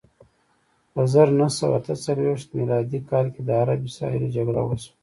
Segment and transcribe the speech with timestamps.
[0.93, 4.93] په زر نه سوه اته څلویښت میلادي کال کې د عرب اسراییلو جګړه وشوه.